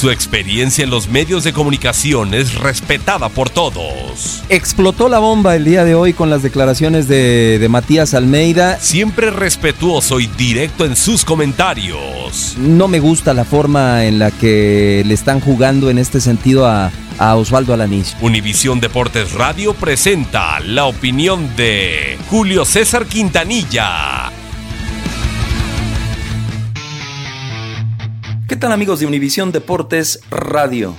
Su 0.00 0.08
experiencia 0.08 0.82
en 0.82 0.88
los 0.88 1.10
medios 1.10 1.44
de 1.44 1.52
comunicación 1.52 2.32
es 2.32 2.54
respetada 2.54 3.28
por 3.28 3.50
todos. 3.50 4.42
Explotó 4.48 5.10
la 5.10 5.18
bomba 5.18 5.54
el 5.56 5.66
día 5.66 5.84
de 5.84 5.94
hoy 5.94 6.14
con 6.14 6.30
las 6.30 6.42
declaraciones 6.42 7.06
de, 7.06 7.58
de 7.58 7.68
Matías 7.68 8.14
Almeida. 8.14 8.80
Siempre 8.80 9.30
respetuoso 9.30 10.18
y 10.18 10.26
directo 10.26 10.86
en 10.86 10.96
sus 10.96 11.26
comentarios. 11.26 12.56
No 12.58 12.88
me 12.88 12.98
gusta 12.98 13.34
la 13.34 13.44
forma 13.44 14.06
en 14.06 14.18
la 14.18 14.30
que 14.30 15.02
le 15.04 15.12
están 15.12 15.38
jugando 15.38 15.90
en 15.90 15.98
este 15.98 16.22
sentido 16.22 16.66
a, 16.66 16.90
a 17.18 17.36
Osvaldo 17.36 17.74
Alanís. 17.74 18.16
Univisión 18.22 18.80
Deportes 18.80 19.32
Radio 19.32 19.74
presenta 19.74 20.60
la 20.60 20.86
opinión 20.86 21.54
de 21.56 22.16
Julio 22.30 22.64
César 22.64 23.04
Quintanilla. 23.04 24.32
¿Qué 28.50 28.56
tal 28.56 28.72
amigos 28.72 28.98
de 28.98 29.06
Univisión 29.06 29.52
Deportes 29.52 30.18
Radio? 30.28 30.96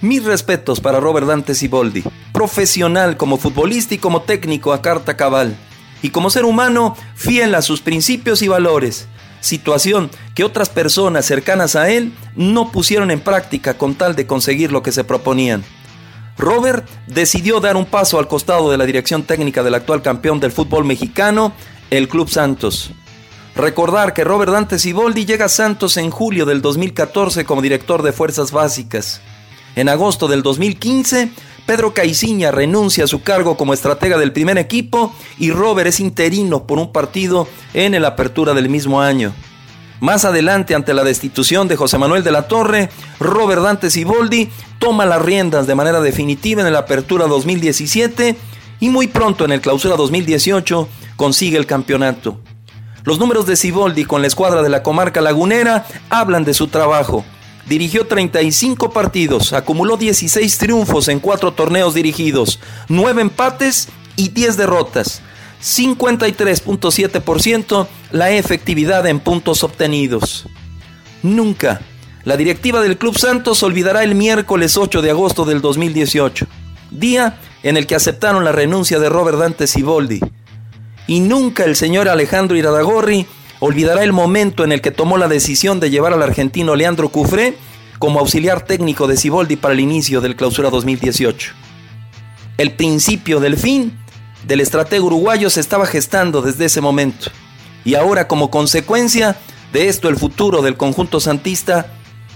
Mis 0.00 0.24
respetos 0.24 0.80
para 0.80 1.00
Robert 1.00 1.26
Dante 1.26 1.54
Siboldi, 1.54 2.02
profesional 2.32 3.18
como 3.18 3.36
futbolista 3.36 3.94
y 3.94 3.98
como 3.98 4.22
técnico 4.22 4.72
a 4.72 4.80
carta 4.80 5.14
cabal, 5.14 5.54
y 6.00 6.08
como 6.08 6.30
ser 6.30 6.46
humano 6.46 6.96
fiel 7.14 7.54
a 7.56 7.60
sus 7.60 7.82
principios 7.82 8.40
y 8.40 8.48
valores, 8.48 9.06
situación 9.40 10.10
que 10.34 10.44
otras 10.44 10.70
personas 10.70 11.26
cercanas 11.26 11.76
a 11.76 11.90
él 11.90 12.14
no 12.36 12.72
pusieron 12.72 13.10
en 13.10 13.20
práctica 13.20 13.76
con 13.76 13.96
tal 13.96 14.16
de 14.16 14.26
conseguir 14.26 14.72
lo 14.72 14.82
que 14.82 14.90
se 14.90 15.04
proponían. 15.04 15.62
Robert 16.38 16.88
decidió 17.06 17.60
dar 17.60 17.76
un 17.76 17.84
paso 17.84 18.18
al 18.18 18.28
costado 18.28 18.70
de 18.70 18.78
la 18.78 18.86
dirección 18.86 19.24
técnica 19.24 19.62
del 19.62 19.74
actual 19.74 20.00
campeón 20.00 20.40
del 20.40 20.52
fútbol 20.52 20.86
mexicano, 20.86 21.52
el 21.90 22.08
Club 22.08 22.30
Santos. 22.30 22.92
Recordar 23.56 24.14
que 24.14 24.24
Robert 24.24 24.50
Dante 24.50 24.80
Siboldi 24.80 25.26
llega 25.26 25.44
a 25.44 25.48
Santos 25.48 25.96
en 25.96 26.10
julio 26.10 26.44
del 26.44 26.60
2014 26.60 27.44
como 27.44 27.62
director 27.62 28.02
de 28.02 28.12
Fuerzas 28.12 28.50
Básicas. 28.50 29.20
En 29.76 29.88
agosto 29.88 30.26
del 30.26 30.42
2015, 30.42 31.30
Pedro 31.64 31.94
Caiciña 31.94 32.50
renuncia 32.50 33.04
a 33.04 33.06
su 33.06 33.22
cargo 33.22 33.56
como 33.56 33.72
estratega 33.72 34.18
del 34.18 34.32
primer 34.32 34.58
equipo 34.58 35.14
y 35.38 35.52
Robert 35.52 35.88
es 35.88 36.00
interino 36.00 36.66
por 36.66 36.78
un 36.78 36.90
partido 36.92 37.46
en 37.74 37.94
el 37.94 38.04
apertura 38.04 38.54
del 38.54 38.68
mismo 38.68 39.00
año. 39.00 39.32
Más 40.00 40.24
adelante, 40.24 40.74
ante 40.74 40.92
la 40.92 41.04
destitución 41.04 41.68
de 41.68 41.76
José 41.76 41.96
Manuel 41.96 42.24
de 42.24 42.32
la 42.32 42.48
Torre, 42.48 42.90
Robert 43.20 43.62
Dante 43.62 43.88
Siboldi 43.88 44.50
toma 44.80 45.06
las 45.06 45.22
riendas 45.22 45.68
de 45.68 45.76
manera 45.76 46.00
definitiva 46.00 46.60
en 46.60 46.66
el 46.66 46.76
apertura 46.76 47.26
2017 47.26 48.36
y 48.80 48.88
muy 48.88 49.06
pronto 49.06 49.44
en 49.44 49.52
el 49.52 49.60
clausura 49.60 49.94
2018 49.94 50.88
consigue 51.16 51.56
el 51.56 51.66
campeonato. 51.66 52.40
Los 53.04 53.18
números 53.18 53.44
de 53.44 53.56
Siboldi 53.56 54.06
con 54.06 54.22
la 54.22 54.28
escuadra 54.28 54.62
de 54.62 54.70
la 54.70 54.82
comarca 54.82 55.20
lagunera 55.20 55.84
hablan 56.08 56.44
de 56.44 56.54
su 56.54 56.68
trabajo. 56.68 57.22
Dirigió 57.66 58.06
35 58.06 58.92
partidos, 58.92 59.52
acumuló 59.52 59.98
16 59.98 60.56
triunfos 60.56 61.08
en 61.08 61.20
4 61.20 61.52
torneos 61.52 61.92
dirigidos, 61.92 62.60
9 62.88 63.20
empates 63.20 63.90
y 64.16 64.30
10 64.30 64.56
derrotas. 64.56 65.20
53.7% 65.62 67.86
la 68.10 68.30
efectividad 68.30 69.06
en 69.06 69.20
puntos 69.20 69.62
obtenidos. 69.64 70.46
Nunca 71.22 71.82
la 72.24 72.38
directiva 72.38 72.80
del 72.80 72.96
Club 72.96 73.18
Santos 73.18 73.62
olvidará 73.62 74.02
el 74.02 74.14
miércoles 74.14 74.78
8 74.78 75.02
de 75.02 75.10
agosto 75.10 75.44
del 75.44 75.60
2018, 75.60 76.46
día 76.90 77.38
en 77.62 77.76
el 77.76 77.86
que 77.86 77.96
aceptaron 77.96 78.44
la 78.44 78.52
renuncia 78.52 78.98
de 78.98 79.10
Robert 79.10 79.36
Dante 79.38 79.66
Siboldi 79.66 80.20
y 81.06 81.20
nunca 81.20 81.64
el 81.64 81.76
señor 81.76 82.08
Alejandro 82.08 82.56
Iradagorri 82.56 83.26
olvidará 83.60 84.02
el 84.02 84.12
momento 84.12 84.64
en 84.64 84.72
el 84.72 84.80
que 84.80 84.90
tomó 84.90 85.16
la 85.18 85.28
decisión 85.28 85.80
de 85.80 85.90
llevar 85.90 86.12
al 86.12 86.22
argentino 86.22 86.76
Leandro 86.76 87.08
Cufré 87.08 87.56
como 87.98 88.20
auxiliar 88.20 88.64
técnico 88.64 89.06
de 89.06 89.16
Ciboldi 89.16 89.56
para 89.56 89.74
el 89.74 89.80
inicio 89.80 90.20
del 90.20 90.36
clausura 90.36 90.70
2018. 90.70 91.52
El 92.58 92.72
principio 92.72 93.40
del 93.40 93.56
fin 93.56 93.98
del 94.46 94.60
estratega 94.60 95.02
uruguayo 95.02 95.50
se 95.50 95.60
estaba 95.60 95.86
gestando 95.86 96.42
desde 96.42 96.66
ese 96.66 96.80
momento 96.80 97.30
y 97.84 97.94
ahora 97.94 98.28
como 98.28 98.50
consecuencia 98.50 99.36
de 99.72 99.88
esto 99.88 100.08
el 100.08 100.16
futuro 100.16 100.62
del 100.62 100.76
conjunto 100.76 101.20
santista 101.20 101.86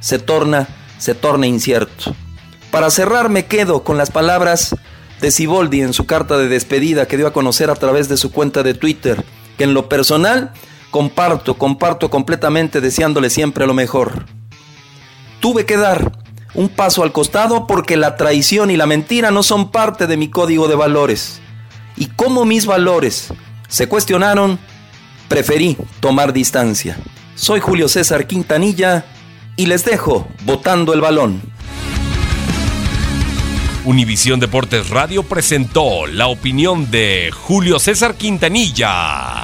se 0.00 0.18
torna 0.18 0.68
se 0.98 1.14
torna 1.14 1.46
incierto. 1.46 2.14
Para 2.70 2.90
cerrar 2.90 3.28
me 3.28 3.46
quedo 3.46 3.84
con 3.84 3.98
las 3.98 4.10
palabras 4.10 4.74
de 5.20 5.30
Siboldi 5.30 5.80
en 5.80 5.92
su 5.92 6.06
carta 6.06 6.36
de 6.36 6.48
despedida 6.48 7.06
que 7.06 7.16
dio 7.16 7.26
a 7.26 7.32
conocer 7.32 7.70
a 7.70 7.74
través 7.74 8.08
de 8.08 8.16
su 8.16 8.30
cuenta 8.30 8.62
de 8.62 8.74
Twitter, 8.74 9.24
que 9.56 9.64
en 9.64 9.74
lo 9.74 9.88
personal 9.88 10.52
comparto, 10.90 11.54
comparto 11.54 12.10
completamente 12.10 12.80
deseándole 12.80 13.30
siempre 13.30 13.66
lo 13.66 13.74
mejor. 13.74 14.26
Tuve 15.40 15.66
que 15.66 15.76
dar 15.76 16.12
un 16.54 16.68
paso 16.68 17.02
al 17.02 17.12
costado 17.12 17.66
porque 17.66 17.96
la 17.96 18.16
traición 18.16 18.70
y 18.70 18.76
la 18.76 18.86
mentira 18.86 19.30
no 19.30 19.42
son 19.42 19.70
parte 19.70 20.06
de 20.06 20.16
mi 20.16 20.28
código 20.28 20.68
de 20.68 20.76
valores. 20.76 21.40
Y 21.96 22.06
como 22.06 22.44
mis 22.44 22.66
valores 22.66 23.28
se 23.68 23.88
cuestionaron, 23.88 24.58
preferí 25.28 25.76
tomar 26.00 26.32
distancia. 26.32 26.96
Soy 27.34 27.60
Julio 27.60 27.88
César 27.88 28.26
Quintanilla 28.26 29.04
y 29.56 29.66
les 29.66 29.84
dejo 29.84 30.28
botando 30.44 30.92
el 30.92 31.00
balón. 31.00 31.42
Univisión 33.84 34.40
Deportes 34.40 34.88
Radio 34.88 35.24
presentó 35.24 36.06
la 36.06 36.28
opinión 36.28 36.90
de 36.90 37.30
Julio 37.32 37.78
César 37.78 38.14
Quintanilla. 38.14 39.43